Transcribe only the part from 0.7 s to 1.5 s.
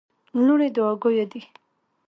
دوعا ګویه دي.